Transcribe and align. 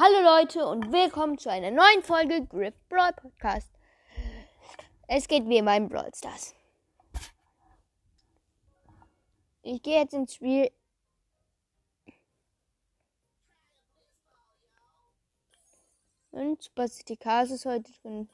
Hallo 0.00 0.20
Leute 0.20 0.64
und 0.64 0.92
willkommen 0.92 1.38
zu 1.38 1.50
einer 1.50 1.72
neuen 1.72 2.04
Folge 2.04 2.46
Grip 2.46 2.72
Brawl 2.88 3.12
Podcast. 3.14 3.68
Es 5.08 5.26
geht 5.26 5.48
wie 5.48 5.56
immer 5.56 5.76
in 5.76 5.88
Brawl 5.88 6.14
Stars. 6.14 6.54
Ich 9.62 9.82
gehe 9.82 9.98
jetzt 9.98 10.14
ins 10.14 10.36
Spiel. 10.36 10.70
Und 16.30 16.62
Super 16.62 16.86
City 16.86 17.16
Cars 17.16 17.50
ist 17.50 17.66
heute 17.66 17.90
drin. 18.00 18.28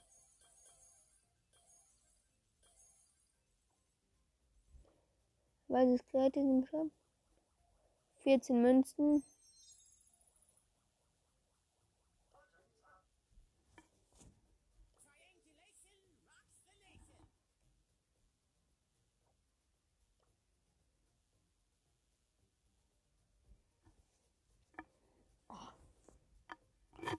Kleid 5.68 6.36
ist 6.36 6.36
im 6.36 6.66
Shop. 6.66 6.90
14 8.22 8.60
Münzen. 8.60 9.24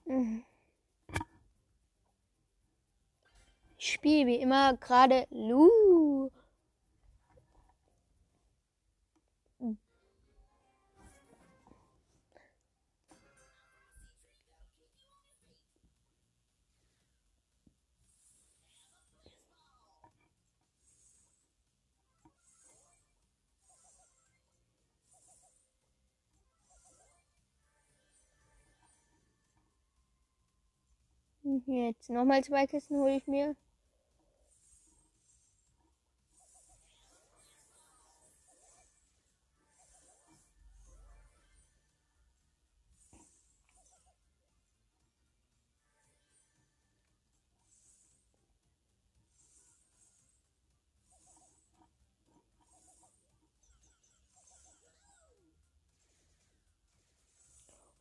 Ich 0.06 0.44
spiele 3.92 4.26
wie 4.26 4.36
immer 4.36 4.76
gerade 4.76 5.26
Lu. 5.30 6.30
Jetzt 31.64 32.10
nochmal 32.10 32.44
zwei 32.44 32.66
Kisten 32.66 32.96
hole 32.98 33.16
ich 33.16 33.26
mir. 33.26 33.56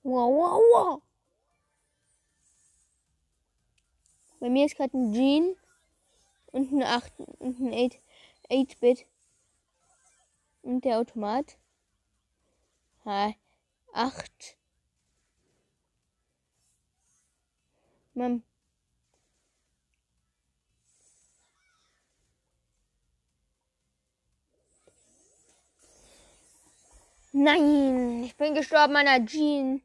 Wow, 0.03 0.29
wow, 0.29 0.61
wow. 0.71 1.01
Bei 4.45 4.51
mir 4.51 4.67
ist 4.67 4.77
gerade 4.77 4.95
ein 4.95 5.11
Jean 5.11 5.55
und 6.51 6.71
ein 6.71 6.83
8 6.83 7.11
und 7.39 7.59
ein 7.59 7.73
8, 7.73 7.99
8-Bit. 8.51 9.07
Und 10.61 10.85
der 10.85 10.99
Automat. 10.99 11.57
Ha, 13.05 13.33
8. 13.91 14.55
Mann. 18.13 18.43
Nein, 27.31 28.25
ich 28.25 28.35
bin 28.35 28.53
gestorben 28.53 28.95
an 28.95 29.05
der 29.07 29.25
Jean. 29.25 29.84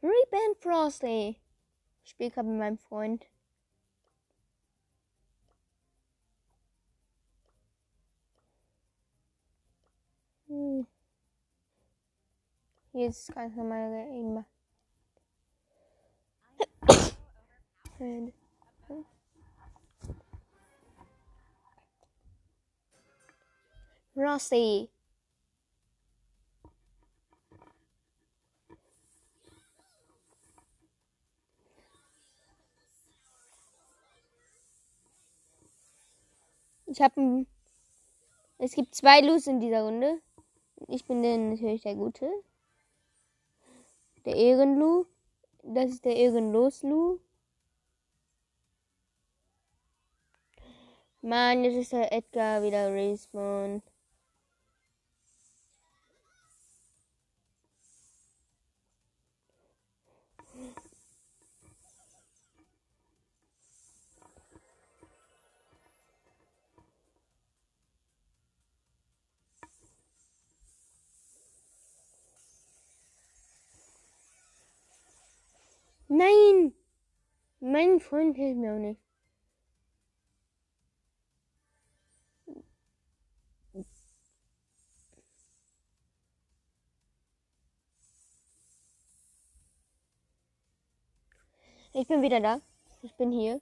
Reben 0.00 0.56
Frosty. 0.58 1.36
Ich 2.02 2.10
spiele 2.10 2.30
gerade 2.30 2.48
mit 2.48 2.58
meinem 2.58 2.78
Freund. 2.78 3.26
Hm. 10.58 10.86
Hier 12.90 13.08
ist 13.08 13.32
ganz 13.32 13.54
normal 13.54 14.08
eben. 14.10 14.44
Rossi. 24.16 24.88
Ich 36.86 37.00
habe 37.00 37.46
Es 38.58 38.72
gibt 38.72 38.94
zwei 38.96 39.20
Lus 39.20 39.46
in 39.46 39.60
dieser 39.60 39.82
Runde. 39.82 40.20
Ich 40.90 41.04
bin 41.04 41.22
dann 41.22 41.50
natürlich 41.50 41.82
der 41.82 41.94
Gute. 41.94 42.30
Der 44.24 44.34
Ehrenlu. 44.34 45.04
Das 45.62 45.90
ist 45.90 46.04
der 46.06 46.16
Ehrenlos-Lu. 46.16 47.18
Mann, 51.20 51.64
jetzt 51.64 51.76
ist 51.76 51.92
der 51.92 52.10
Edgar 52.10 52.62
wieder 52.62 52.90
respawn. 52.90 53.82
Nein! 76.08 76.74
Mein 77.60 78.00
Freund 78.00 78.36
hilft 78.36 78.58
mir 78.58 78.74
auch 78.74 78.78
nicht. 78.78 79.00
Ich 91.92 92.06
bin 92.06 92.22
wieder 92.22 92.40
da. 92.40 92.60
Ich 93.02 93.12
bin 93.14 93.32
hier. 93.32 93.60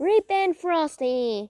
Reap 0.00 0.56
Frosty. 0.56 1.48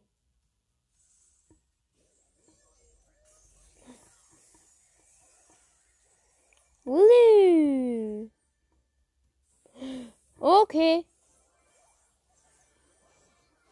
Okay. 10.40 11.06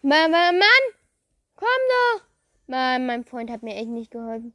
Mann, 0.02 0.30
Mann, 0.30 0.58
Mann! 0.58 0.94
Komm 1.56 1.68
doch! 1.68 2.22
Mann, 2.68 3.06
mein 3.06 3.24
Freund 3.24 3.50
hat 3.50 3.64
mir 3.64 3.74
echt 3.74 3.88
nicht 3.88 4.12
geholfen. 4.12 4.54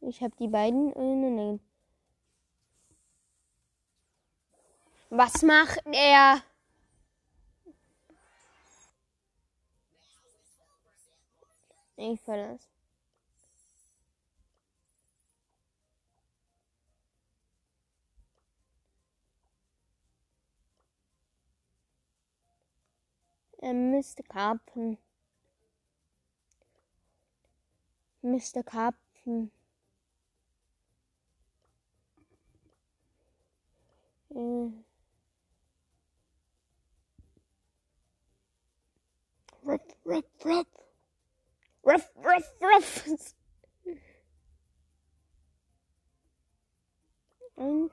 Ich 0.00 0.22
hab 0.22 0.34
die 0.38 0.48
beiden 0.48 0.92
ineinander. 0.94 1.62
Was 5.10 5.42
macht 5.42 5.82
er? 5.92 6.42
Ich 11.96 12.20
verlasse. 12.22 12.66
and 23.62 23.94
Mr. 23.94 24.20
Captain, 24.30 24.98
Mr. 28.24 28.64
Captain, 28.64 29.50
uh, 34.36 34.68
ruff, 39.62 39.80
ruff, 40.04 40.24
ruff. 40.44 40.66
Ruff, 41.82 42.08
ruff, 42.16 42.44
ruff. 42.60 43.06
and, 47.56 47.90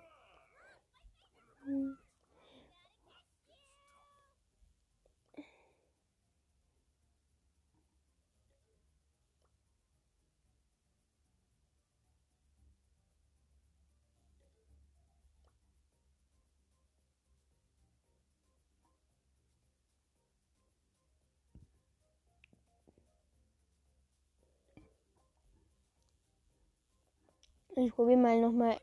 Ich 27.79 27.93
probiere 27.93 28.17
mal 28.17 28.41
nochmal 28.41 28.75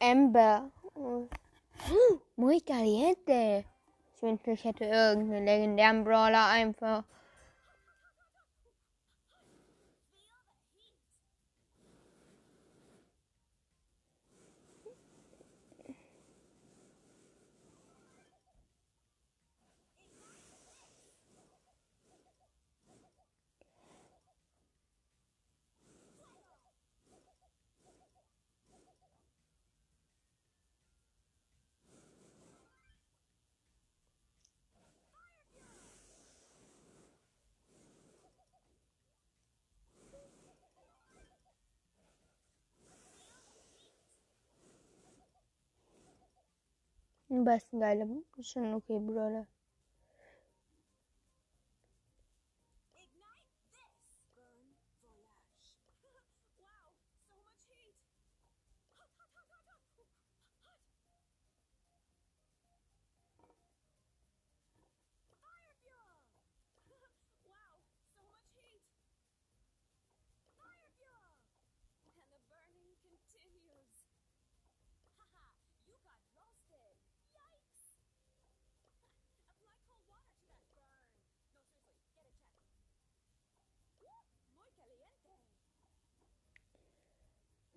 Amber. 0.00 0.72
Oh. 0.96 1.28
Muy 2.34 2.60
caliente. 2.60 3.64
Ich 4.16 4.22
wünschte, 4.22 4.50
ich 4.50 4.64
hätte 4.64 4.86
irgendeinen 4.86 5.44
legendären 5.44 6.02
Brawler 6.02 6.46
einfach. 6.48 7.04
بس 47.30 47.74
غالبا 47.74 48.22
عشان 48.38 48.74
نكبر 48.74 49.44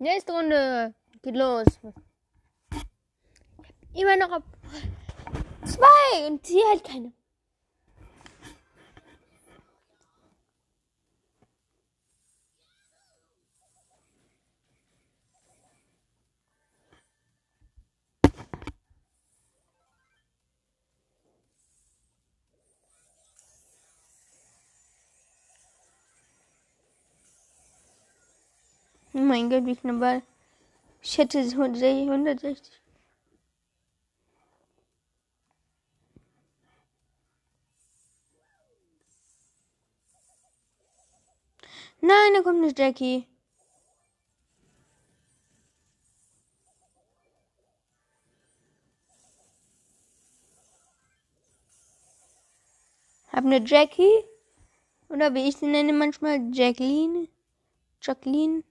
Nächste 0.04 0.32
Runde. 0.32 0.94
Geht 1.22 1.34
los. 1.34 1.64
Immer 3.94 4.16
noch 4.18 4.36
auf 4.36 4.42
zwei 5.64 6.26
und 6.26 6.46
sie 6.46 6.60
halt 6.68 6.84
keine. 6.84 7.14
Mein 29.16 29.48
Gott, 29.48 29.64
wie 29.64 29.76
knapp 29.76 30.00
war. 30.00 30.22
Ich 31.00 31.18
hätte 31.18 31.38
160. 31.38 32.82
Nein, 42.00 42.34
da 42.34 42.42
kommt 42.42 42.62
eine 42.62 42.74
Jackie. 42.76 43.28
Hab 53.30 53.44
eine 53.44 53.64
Jackie. 53.64 54.24
Oder 55.08 55.32
wie 55.34 55.48
ich 55.48 55.56
sie 55.56 55.66
nenne 55.66 55.92
manchmal 55.92 56.52
Jacqueline. 56.52 57.28
Jacqueline. 58.02 58.64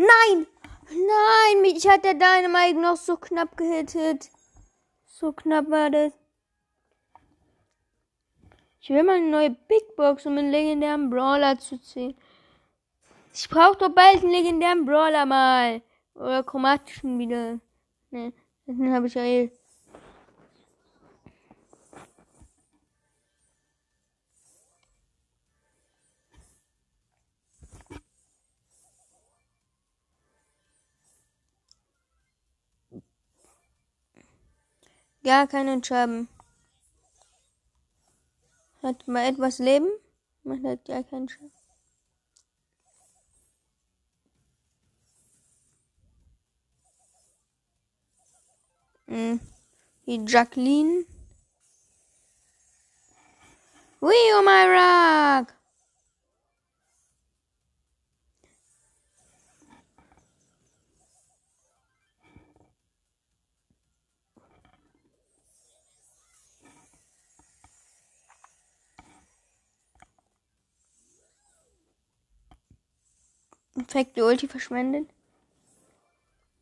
Nein! 0.00 0.46
Nein! 0.88 1.60
Mich 1.60 1.86
hat 1.86 2.04
der 2.04 2.14
Dynamite 2.14 2.80
noch 2.80 2.96
so 2.96 3.18
knapp 3.18 3.54
gehittet. 3.58 4.30
So 5.04 5.32
knapp 5.32 5.68
war 5.70 5.90
das. 5.90 6.14
Ich 8.80 8.88
will 8.88 9.02
mal 9.02 9.16
eine 9.16 9.28
neue 9.28 9.50
Big 9.50 9.94
Box, 9.96 10.24
um 10.24 10.38
einen 10.38 10.50
legendären 10.50 11.10
Brawler 11.10 11.58
zu 11.58 11.78
ziehen. 11.78 12.16
Ich 13.34 13.46
brauche 13.50 13.76
doch 13.76 13.90
bald 13.90 14.22
einen 14.22 14.30
legendären 14.30 14.86
Brawler 14.86 15.26
mal. 15.26 15.82
Oder 16.14 16.44
chromatischen 16.44 17.18
wieder. 17.18 17.60
Ne, 18.10 18.32
den 18.66 18.94
habe 18.94 19.06
ich 19.06 19.14
ja 19.14 19.22
eh. 19.22 19.52
Gar 35.22 35.46
keinen 35.46 35.84
Schaden. 35.84 36.28
Hat 38.82 39.06
mal 39.06 39.26
etwas 39.26 39.58
Leben. 39.58 39.88
Man 40.44 40.66
hat 40.66 40.84
gar 40.86 41.02
keinen 41.02 41.28
Schaden. 41.28 41.52
Hm. 49.08 49.40
Die 50.06 50.24
Jacqueline. 50.26 51.04
Ui, 54.00 54.14
oh 54.38 54.42
my 54.42 54.64
rock. 54.66 55.59
Perfekt, 73.74 74.16
die 74.16 74.22
Ulti 74.22 74.48
verschwendet. 74.48 75.08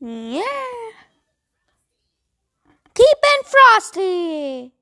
Yeah. 0.01 0.43
Keep 2.95 3.19
Frosty! 3.45 4.73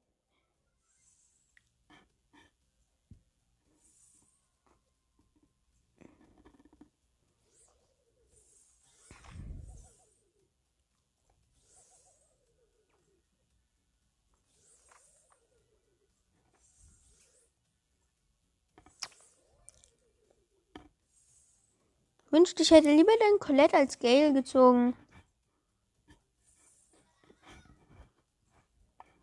Wünschte, 22.37 22.63
ich 22.63 22.71
hätte 22.71 22.91
lieber 22.95 23.13
dein 23.19 23.39
Colette 23.39 23.79
als 23.79 23.99
Gale 23.99 24.35
gezogen. 24.35 24.95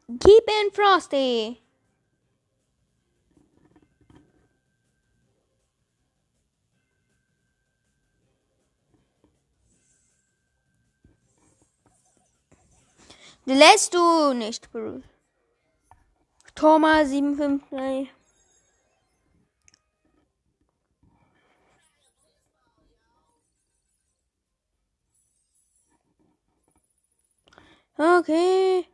Keep 0.08 0.50
in 0.66 0.74
Frosty. 0.74 1.62
Lässt 13.46 13.94
du 13.94 14.34
nicht, 14.34 14.72
Bruce. 14.72 15.04
Thomas 16.56 17.10
753. 17.10 18.23
Okay. 27.98 28.88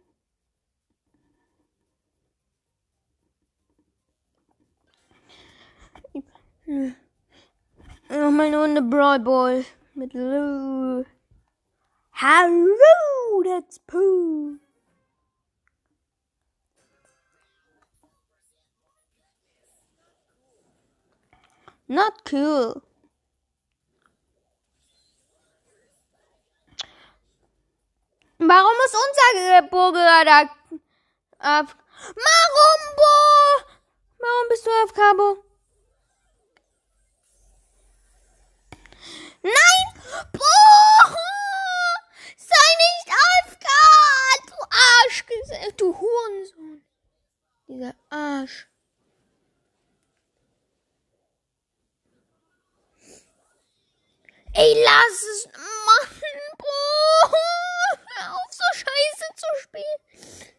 Nochmal 8.09 8.47
eine 8.47 8.61
Runde 8.61 8.81
Brawl 8.81 9.19
Ball 9.19 9.65
mit 9.95 10.13
Lou. 10.13 11.05
Hallo, 12.13 13.43
that's 13.43 13.79
Pooh. 13.79 14.59
Not 21.87 22.23
cool. 22.29 22.83
Warum 28.41 28.71
ist 28.85 28.95
unser 28.95 29.61
Burger 29.63 30.23
da? 30.23 30.49
Warum, 31.39 31.75
Bo? 32.95 33.15
Warum 34.17 34.47
bist 34.47 34.65
du 34.65 34.71
auf 34.81 34.93
Cabo? 34.93 35.43
Nein! 39.41 39.85
Bo! 40.31 40.39
Sei 42.37 42.69
nicht 42.79 43.09
AFK! 43.11 43.67
Du 44.47 44.55
Arsch! 44.69 45.25
Du 45.75 45.99
Hurensohn! 45.99 46.81
Dieser 47.67 47.93
Arsch. 48.09 48.67
Ey, 54.53 54.81
lass 54.81 55.23
es 55.23 55.45
machen, 55.45 56.39
Bro. 56.57 57.58
Hör 58.19 58.35
auf, 58.35 58.51
so 58.51 58.63
scheiße 58.73 59.25
zu 59.35 59.45
spielen. 59.61 60.53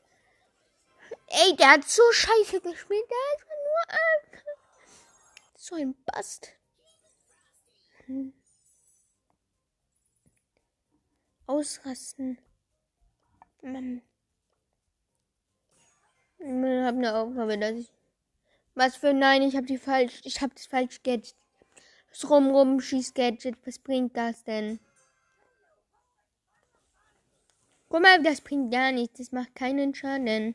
Ey, 1.26 1.57
der 1.57 1.73
hat 1.73 1.85
so 1.85 2.02
scheiße 2.12 2.61
gespielt. 2.61 3.11
Der 3.11 3.37
ist 3.37 3.47
nur 3.47 3.83
AFK. 3.88 4.45
So 5.57 5.75
ein 5.75 5.95
Bast. 6.05 6.52
Hm. 8.07 8.33
Ausrasten. 11.47 12.38
Mann. 13.62 14.02
Ich 16.38 16.47
habe 16.47 16.97
eine 16.97 17.14
Aufgabe, 17.14 17.59
dass 17.59 17.73
ich. 17.73 17.93
Was 18.75 18.97
für 18.97 19.12
nein, 19.12 19.43
ich 19.43 19.57
habe 19.57 19.67
die 19.67 19.79
falsch. 19.79 20.21
Ich 20.25 20.40
habe 20.40 20.55
das 20.55 20.67
falsch 20.67 21.02
Gadget. 21.02 21.37
Das 22.09 22.29
Rum-Rum 22.31 22.81
Schieß-Gadget. 22.81 23.59
Was 23.67 23.79
bringt 23.79 24.17
das 24.17 24.45
denn? 24.45 24.81
Guck 27.90 28.00
mal, 28.00 28.23
das 28.23 28.40
bringt 28.40 28.73
gar 28.73 28.90
nichts. 28.90 29.18
Das 29.18 29.32
macht 29.32 29.54
keinen 29.54 29.94
Schaden. 29.94 30.54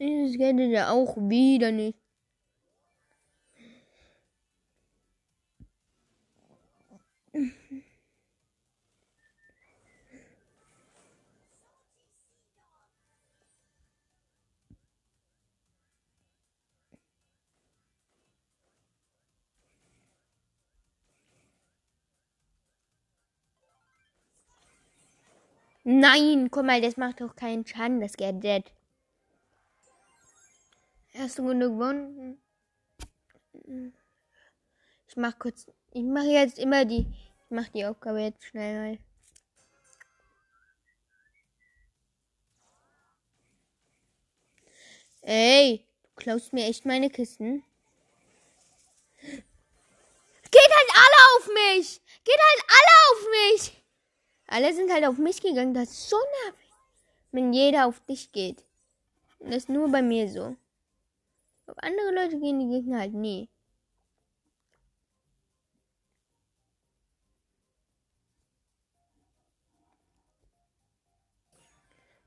Dieses 0.00 0.36
Gadget 0.36 0.72
ja 0.72 0.90
auch 0.90 1.16
wieder 1.16 1.70
nicht. 1.70 1.99
Nein, 25.84 26.50
guck 26.50 26.64
mal, 26.64 26.80
das 26.80 26.96
macht 26.96 27.20
doch 27.20 27.34
keinen 27.34 27.66
Schaden, 27.66 28.00
das 28.00 28.16
Gadget. 28.16 28.72
Erste 31.12 31.42
Runde 31.42 31.70
gewonnen. 31.70 32.40
Ich 35.08 35.16
mach 35.16 35.38
kurz. 35.38 35.66
Ich 35.92 36.04
mache 36.04 36.28
jetzt 36.28 36.58
immer 36.58 36.84
die. 36.84 37.06
Ich 37.44 37.50
mache 37.50 37.70
die 37.72 37.84
Aufgabe 37.84 38.20
jetzt 38.20 38.44
schnell 38.44 38.78
mal. 38.78 38.98
Ey, 45.22 45.84
du 46.02 46.08
klaust 46.16 46.52
mir 46.52 46.64
echt 46.66 46.86
meine 46.86 47.10
Kisten. 47.10 47.64
Geht 49.20 50.70
halt 50.72 50.90
alle 50.94 51.18
auf 51.36 51.46
mich! 51.46 52.00
Geht 52.24 52.40
halt 52.40 52.64
alle 52.68 52.94
auf 53.10 53.26
mich! 53.30 53.84
Alle 54.46 54.74
sind 54.74 54.92
halt 54.92 55.04
auf 55.06 55.18
mich 55.18 55.40
gegangen. 55.42 55.74
Das 55.74 55.90
ist 55.90 56.08
so 56.08 56.16
nervig. 56.44 56.70
Wenn 57.32 57.52
jeder 57.52 57.86
auf 57.86 58.00
dich 58.06 58.32
geht. 58.32 58.64
Das 59.40 59.56
ist 59.56 59.68
nur 59.68 59.90
bei 59.90 60.02
mir 60.02 60.28
so. 60.28 60.56
Auf 61.66 61.78
andere 61.78 62.12
Leute 62.12 62.40
gehen 62.40 62.58
die 62.58 62.76
Gegner 62.76 63.00
halt 63.00 63.14
nie. 63.14 63.48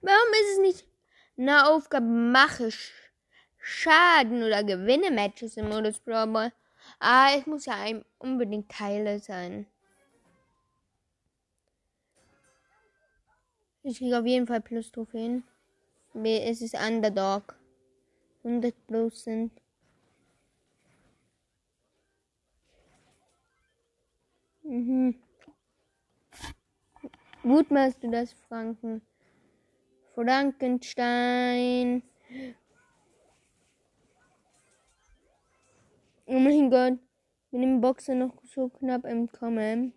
Warum 0.05 0.33
ist 0.33 0.51
es 0.51 0.59
nicht 0.59 0.87
eine 1.37 1.69
Aufgabe, 1.69 2.05
mache 2.05 2.69
Schaden 3.57 4.43
oder 4.43 4.61
gewinne 4.65 5.11
Matches 5.11 5.55
im 5.55 5.69
Modus 5.69 5.97
Brawl 5.99 6.27
Ball? 6.27 6.51
Ah, 6.99 7.29
es 7.37 7.45
muss 7.45 7.65
ja 7.65 7.75
unbedingt 8.19 8.69
Teile 8.69 9.19
sein. 9.19 9.65
Ich 13.81 13.99
kriege 13.99 14.19
auf 14.19 14.25
jeden 14.25 14.45
Fall 14.45 14.59
plus 14.59 14.91
Trophäen. 14.91 15.45
Es 16.13 16.61
ist 16.61 16.75
Underdog. 16.75 17.55
100 18.43 18.75
Prozent. 18.87 19.53
Mhm. 24.63 25.15
Gut 27.41 27.71
machst 27.71 28.03
du 28.03 28.11
das, 28.11 28.33
Franken. 28.49 29.01
Frankenstein. 30.13 32.03
Oh 36.25 36.39
mein 36.39 36.69
Gott. 36.69 36.99
Mit 37.51 37.61
dem 37.61 37.81
Boxer 37.81 38.15
noch 38.15 38.33
so 38.43 38.69
knapp 38.69 39.05
entkommen. 39.05 39.93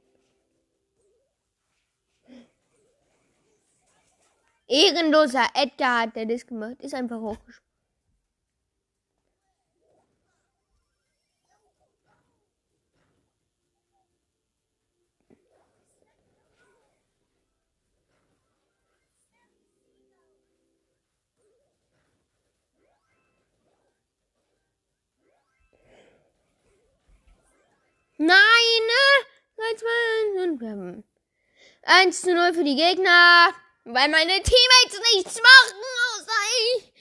Ehrenloser 4.68 5.46
Edgar 5.54 6.02
hat 6.02 6.16
der 6.16 6.26
das 6.26 6.46
gemacht. 6.46 6.82
Ist 6.82 6.94
einfach 6.94 7.20
hochgesprungen. 7.20 7.75
Nein, 28.18 28.82
ne? 28.86 29.26
3, 29.56 29.74
2, 29.76 29.86
1 30.42 30.44
und 30.44 30.60
wir 30.60 30.70
haben 30.70 31.04
1 31.82 32.20
zu 32.22 32.34
0 32.34 32.54
für 32.54 32.64
die 32.64 32.76
Gegner, 32.76 33.52
weil 33.84 34.08
meine 34.08 34.42
Teammates 34.42 35.00
nichts 35.14 35.36
machen, 35.36 35.80
außer 36.16 36.32
ich. 36.76 36.92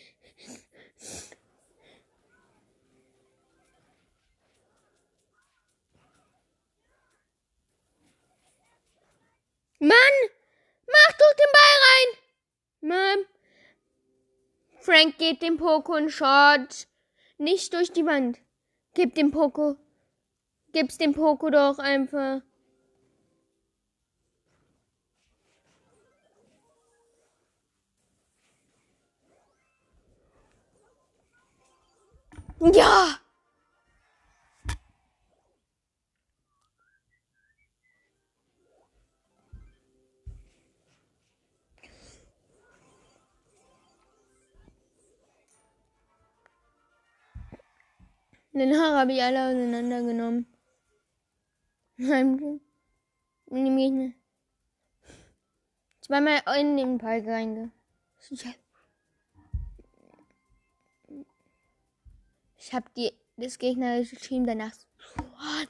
Mann, 9.79 9.95
mach 10.87 11.17
doch 11.17 11.33
den 11.37 11.51
Ball 11.53 11.77
rein. 11.85 12.19
Mann. 12.81 13.25
Frank 14.79 15.17
geht 15.17 15.41
dem 15.41 15.57
Poco 15.57 15.93
einen 15.93 16.09
Shot. 16.09 16.87
Nicht 17.37 17.73
durch 17.73 17.91
die 17.91 18.05
Wand. 18.05 18.39
Gib 18.93 19.15
dem 19.15 19.31
Poco. 19.31 19.77
Gib's 20.75 20.97
dem 20.97 21.13
Poco 21.13 21.49
doch 21.49 21.79
einfach. 21.79 22.41
Ja! 32.59 33.19
Den 48.51 48.73
Haar 48.77 48.99
habe 48.99 49.13
ich 49.13 49.23
alle 49.23 49.47
auseinandergenommen. 49.47 50.54
Zweimal 56.01 56.41
in 56.59 56.77
den 56.77 56.97
Park 56.97 57.25
reinge. 57.25 57.71
Ich 62.57 62.73
habe 62.73 62.85
die 62.97 63.13
das 63.37 63.57
gegnerische 63.57 64.15
Team 64.17 64.45
danach 64.45 64.73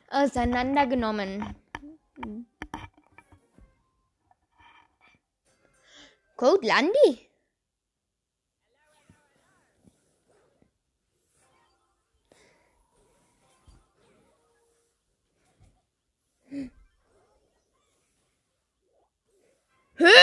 auseinandergenommen. 0.10 1.56
Code 6.36 6.68
Landy? 19.98 20.14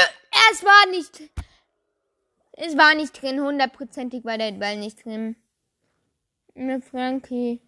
Es 0.53 0.65
war 0.65 0.87
nicht. 0.91 1.31
Es 2.53 2.77
war 2.77 2.95
nicht 2.95 3.21
drin. 3.21 3.41
Hundertprozentig 3.41 4.25
war 4.25 4.39
der 4.39 4.53
Ball 4.53 4.77
nicht 4.77 5.05
drin. 5.05 5.37
Mit 6.55 6.85
Frankie. 6.85 7.61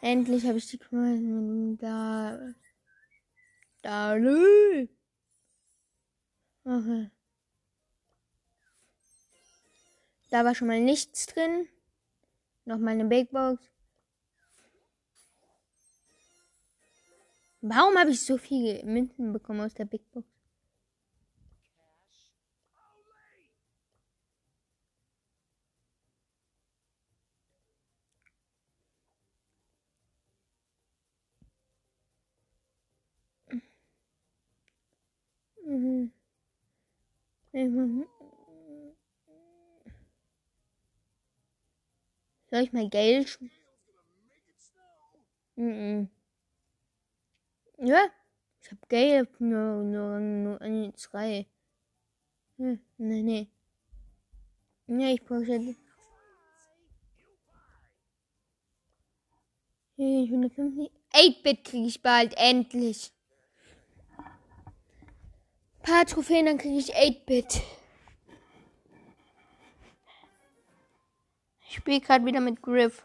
Endlich 0.01 0.45
habe 0.47 0.59
ich 0.59 0.67
die 0.67 0.79
Krone 0.79 1.77
da. 1.77 2.55
Da. 3.83 4.17
Okay. 6.65 7.11
Da 10.31 10.45
war 10.45 10.55
schon 10.55 10.69
mal 10.69 10.81
nichts 10.81 11.27
drin. 11.27 11.69
Nochmal 12.65 12.95
eine 12.95 13.05
Big 13.05 13.31
Box. 13.31 13.71
Warum 17.61 17.97
habe 17.97 18.11
ich 18.11 18.25
so 18.25 18.39
viele 18.39 18.85
Münzen 18.85 19.33
bekommen 19.33 19.61
aus 19.61 19.75
der 19.75 19.85
Big 19.85 20.11
Box? 20.11 20.32
Mhm. 35.73 36.13
Soll 42.51 42.61
ich 42.61 42.73
mal 42.73 42.89
Geld? 42.91 43.39
Mhm. 45.57 46.11
Ja, 47.79 48.11
ich 48.61 48.71
hab 48.71 48.89
Geld 48.91 49.41
nur, 49.41 49.83
nur, 49.83 50.21
nur 50.21 50.61
eine 50.61 50.93
zwei. 50.95 51.47
Hm, 52.59 52.79
nee, 52.99 53.23
nee. 53.23 53.49
Ja, 54.87 55.09
ich 55.09 55.25
brauche 55.25 55.45
jetzt. 55.45 55.81
150. 59.97 60.91
8-Bit 61.13 61.65
kriege 61.65 61.87
ich 61.87 62.03
bald, 62.03 62.35
endlich 62.37 63.13
paar 65.83 66.07
Trophäen, 66.07 66.47
dann 66.47 66.59
kriege 66.59 66.79
ich 66.79 66.95
8-Bit. 66.97 67.63
Ich 71.69 71.77
spiele 71.77 72.01
gerade 72.01 72.25
wieder 72.25 72.41
mit 72.41 72.63
Griff. 72.63 73.05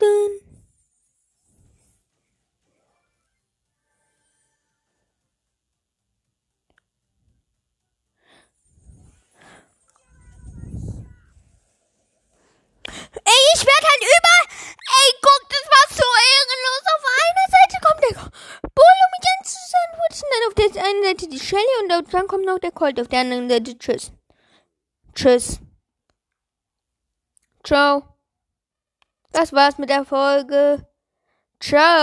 Dun. 0.00 0.32
Ey, 13.12 13.42
ich 13.54 13.60
werde 13.60 13.86
halt 13.86 14.00
über. 14.00 14.36
Ey, 14.88 15.08
guck, 15.20 15.42
das 15.50 15.66
war 15.68 15.84
so 15.90 16.06
ehrenlos. 16.30 16.84
Auf 16.94 17.04
einer 17.20 17.48
Seite 17.52 17.76
kommt 17.84 18.02
der 18.08 18.16
Bull, 18.70 18.96
um 19.04 19.10
mich 19.12 19.26
anzusandwichen. 19.38 20.28
Dann 20.32 20.48
auf 20.48 20.54
der 20.54 20.82
einen 20.82 21.02
Seite 21.20 21.28
die 21.28 21.38
Shelly 21.38 21.62
und 21.82 22.12
dann 22.12 22.26
kommt 22.26 22.46
noch 22.46 22.58
der 22.58 22.72
Colt 22.72 23.00
auf 23.00 23.08
der 23.08 23.20
anderen 23.20 23.48
Seite. 23.48 23.76
Tschüss. 23.78 24.12
Tschüss. 25.14 25.60
Ciao. 27.64 28.02
Das 29.32 29.52
war's 29.52 29.78
mit 29.78 29.90
der 29.90 30.04
Folge. 30.04 30.86
Ciao. 31.60 32.00